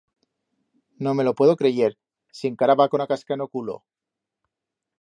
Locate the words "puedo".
1.35-1.55